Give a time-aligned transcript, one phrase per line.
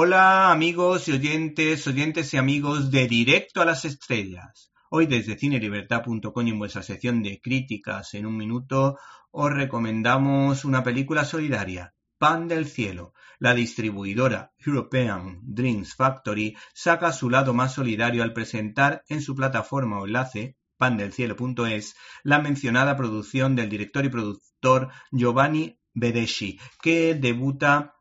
[0.00, 4.70] Hola amigos y oyentes, oyentes y amigos de Directo a las Estrellas.
[4.90, 8.96] Hoy desde cinelibertad.com en vuestra sección de críticas en un minuto
[9.32, 13.12] os recomendamos una película solidaria, Pan del Cielo.
[13.40, 19.98] La distribuidora European Dreams Factory saca su lado más solidario al presentar en su plataforma
[19.98, 27.96] o enlace pandelcielo.es la mencionada producción del director y productor Giovanni Bedeschi, que debuta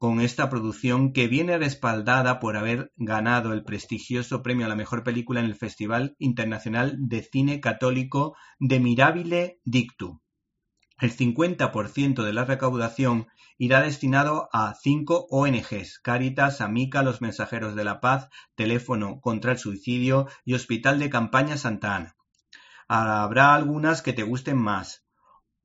[0.00, 5.04] con esta producción que viene respaldada por haber ganado el prestigioso premio a la mejor
[5.04, 10.22] película en el Festival Internacional de Cine Católico de Mirabile Dictu.
[10.98, 13.26] El 50% de la recaudación
[13.58, 19.58] irá destinado a cinco ONGs, Caritas, Amica, Los Mensajeros de la Paz, Teléfono contra el
[19.58, 22.16] Suicidio y Hospital de Campaña Santa Ana.
[22.88, 25.04] Habrá algunas que te gusten más,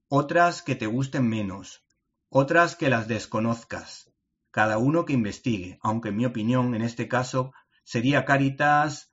[0.10, 1.86] otras que te gusten menos,
[2.28, 4.12] otras que las desconozcas
[4.56, 7.52] cada uno que investigue, aunque en mi opinión en este caso
[7.84, 9.12] sería Caritas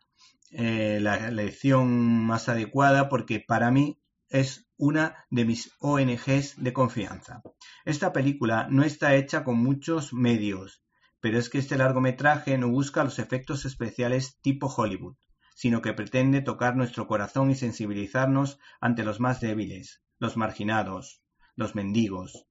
[0.52, 7.42] eh, la elección más adecuada porque para mí es una de mis ONGs de confianza.
[7.84, 10.84] Esta película no está hecha con muchos medios,
[11.18, 15.16] pero es que este largometraje no busca los efectos especiales tipo Hollywood,
[15.56, 21.20] sino que pretende tocar nuestro corazón y sensibilizarnos ante los más débiles, los marginados,
[21.56, 22.46] los mendigos,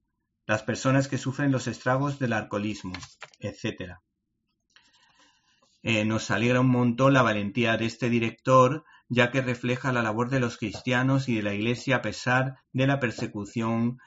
[0.45, 2.93] las personas que sufren los estragos del alcoholismo,
[3.39, 3.97] etc.
[5.83, 10.29] Eh, nos alegra un montón la valentía de este director, ya que refleja la labor
[10.29, 13.97] de los cristianos y de la Iglesia a pesar de la persecución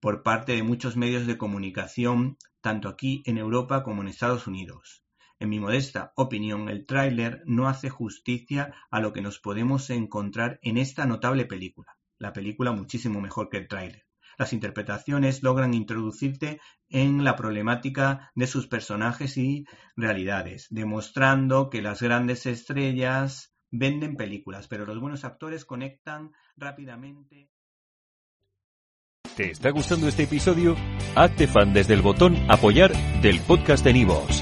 [0.00, 5.04] por parte de muchos medios de comunicación, tanto aquí en Europa como en Estados Unidos.
[5.38, 10.58] En mi modesta opinión, el tráiler no hace justicia a lo que nos podemos encontrar
[10.62, 11.96] en esta notable película.
[12.18, 14.06] La película muchísimo mejor que el tráiler.
[14.38, 19.64] Las interpretaciones logran introducirte en la problemática de sus personajes y
[19.96, 27.50] realidades, demostrando que las grandes estrellas venden películas, pero los buenos actores conectan rápidamente.
[29.36, 30.76] ¿Te está gustando este episodio?
[31.14, 32.92] Hazte fan desde el botón apoyar
[33.22, 34.41] del podcast de Nivos.